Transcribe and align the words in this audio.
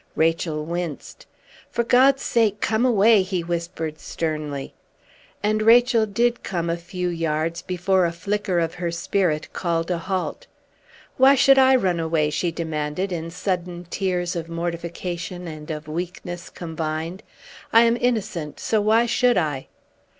Rachel 0.15 0.65
winced. 0.65 1.27
"For 1.69 1.83
God's 1.83 2.23
sake, 2.23 2.59
come 2.59 2.87
away!" 2.87 3.21
he 3.21 3.43
whispered, 3.43 3.99
sternly. 3.99 4.73
And 5.43 5.61
Rachel 5.61 6.07
did 6.07 6.41
come 6.41 6.71
a 6.71 6.75
few 6.75 7.07
yards 7.09 7.61
before 7.61 8.07
a 8.07 8.11
flicker 8.11 8.57
of 8.59 8.73
her 8.73 8.89
spirit 8.89 9.53
called 9.53 9.91
a 9.91 9.99
halt. 9.99 10.47
"Why 11.17 11.35
should 11.35 11.59
I 11.59 11.75
run 11.75 11.99
away?" 11.99 12.31
she 12.31 12.49
demanded, 12.51 13.11
in 13.11 13.29
sudden 13.29 13.85
tears 13.91 14.35
of 14.35 14.49
mortification 14.49 15.47
and 15.47 15.69
of 15.69 15.87
weakness 15.87 16.49
combined. 16.49 17.21
"I 17.71 17.81
am 17.81 17.95
innocent 17.95 18.59
so 18.59 18.81
why 18.81 19.05
should 19.05 19.37
I?" 19.37 19.67